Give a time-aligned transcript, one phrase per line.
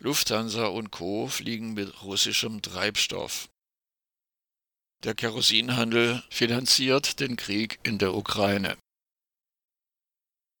[0.00, 1.26] Lufthansa und Co.
[1.26, 3.48] fliegen mit russischem Treibstoff.
[5.04, 8.76] Der Kerosinhandel finanziert den Krieg in der Ukraine.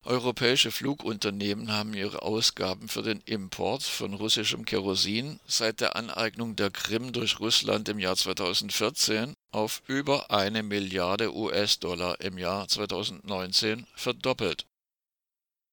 [0.04, 6.70] Europäische Flugunternehmen haben ihre Ausgaben für den Import von russischem Kerosin seit der Aneignung der
[6.70, 14.66] Krim durch Russland im Jahr 2014 auf über eine Milliarde US-Dollar im Jahr 2019 verdoppelt.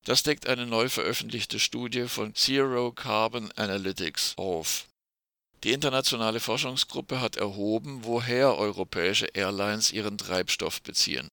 [0.05, 4.87] Das deckt eine neu veröffentlichte Studie von Zero Carbon Analytics auf.
[5.63, 11.27] Die internationale Forschungsgruppe hat erhoben, woher europäische Airlines ihren Treibstoff beziehen.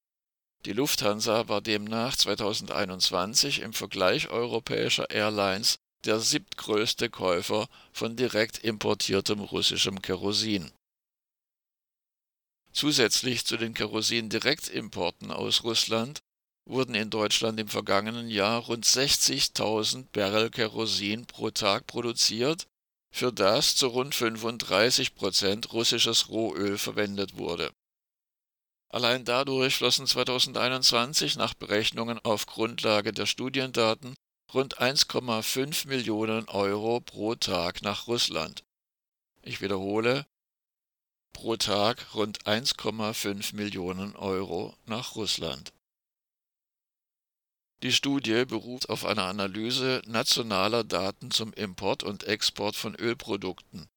[0.64, 9.40] Die Lufthansa war demnach 2021 im Vergleich europäischer Airlines der siebtgrößte Käufer von direkt importiertem
[9.40, 10.72] russischem Kerosin.
[12.72, 16.20] Zusätzlich zu den Kerosin-Direktimporten aus Russland
[16.64, 22.66] wurden in Deutschland im vergangenen Jahr rund 60.000 Barrel Kerosin pro Tag produziert,
[23.12, 27.70] für das zu rund 35 Prozent russisches Rohöl verwendet wurde
[28.92, 34.14] Allein dadurch flossen 2021 nach Berechnungen auf Grundlage der Studiendaten
[34.52, 38.64] rund 1,5 Millionen Euro pro Tag nach Russland.
[39.40, 40.26] Ich wiederhole,
[41.32, 45.72] pro Tag rund 1,5 Millionen Euro nach Russland.
[47.82, 53.88] Die Studie beruft auf eine Analyse nationaler Daten zum Import und Export von Ölprodukten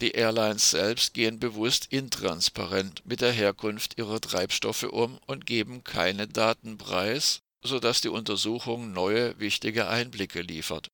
[0.00, 6.26] die Airlines selbst gehen bewusst intransparent mit der Herkunft ihrer Treibstoffe um und geben keine
[6.26, 10.88] Daten preis, sodass die Untersuchung neue wichtige Einblicke liefert.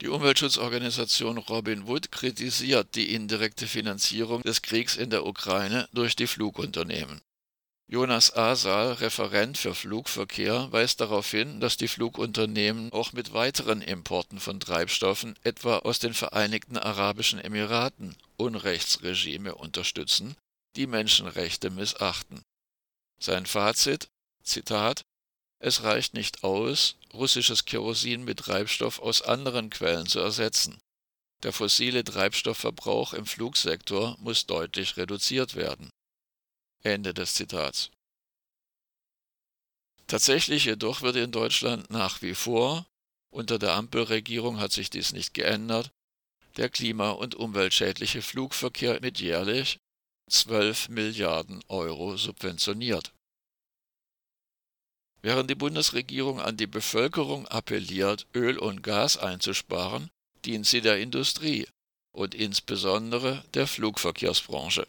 [0.00, 6.26] Die Umweltschutzorganisation Robin Wood kritisiert die indirekte Finanzierung des Kriegs in der Ukraine durch die
[6.26, 7.20] Flugunternehmen
[7.92, 14.40] Jonas Asal, Referent für Flugverkehr, weist darauf hin, dass die Flugunternehmen auch mit weiteren Importen
[14.40, 20.36] von Treibstoffen, etwa aus den Vereinigten Arabischen Emiraten, Unrechtsregime unterstützen,
[20.74, 22.40] die Menschenrechte missachten.
[23.20, 24.08] Sein Fazit:
[24.42, 25.02] Zitat
[25.58, 30.78] Es reicht nicht aus, russisches Kerosin mit Treibstoff aus anderen Quellen zu ersetzen.
[31.42, 35.90] Der fossile Treibstoffverbrauch im Flugsektor muss deutlich reduziert werden
[36.82, 37.90] Ende des Zitats.
[40.06, 42.86] Tatsächlich jedoch wird in Deutschland nach wie vor,
[43.30, 45.90] unter der Ampelregierung hat sich dies nicht geändert,
[46.56, 49.78] der klima- und umweltschädliche Flugverkehr mit jährlich
[50.28, 53.12] 12 Milliarden Euro subventioniert.
[55.22, 60.10] Während die Bundesregierung an die Bevölkerung appelliert, Öl und Gas einzusparen,
[60.44, 61.66] dient sie der Industrie
[62.12, 64.86] und insbesondere der Flugverkehrsbranche.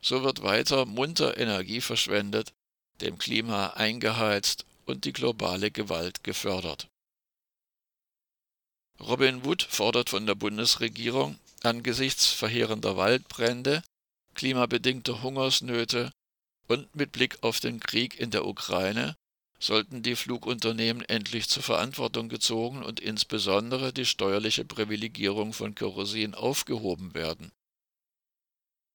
[0.00, 2.52] So wird weiter munter Energie verschwendet,
[3.00, 6.88] dem Klima eingeheizt und die globale Gewalt gefördert.
[9.00, 13.82] Robin Wood fordert von der Bundesregierung angesichts verheerender Waldbrände,
[14.34, 16.12] klimabedingter Hungersnöte
[16.66, 19.16] und mit Blick auf den Krieg in der Ukraine
[19.60, 27.14] sollten die Flugunternehmen endlich zur Verantwortung gezogen und insbesondere die steuerliche Privilegierung von Kerosin aufgehoben
[27.14, 27.50] werden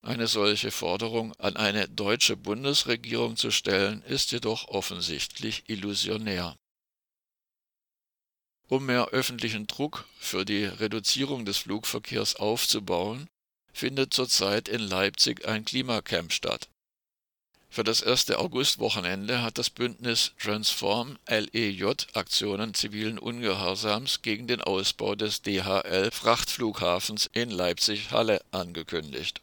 [0.03, 6.55] eine solche Forderung an eine deutsche Bundesregierung zu stellen, ist jedoch offensichtlich illusionär.
[8.67, 13.27] Um mehr öffentlichen Druck für die Reduzierung des Flugverkehrs aufzubauen,
[13.71, 16.69] findet zurzeit in Leipzig ein Klimacamp statt.
[17.69, 25.15] Für das erste Augustwochenende hat das Bündnis Transform LEJ Aktionen zivilen Ungehorsams gegen den Ausbau
[25.15, 29.41] des DHL Frachtflughafens in Leipzig-Halle angekündigt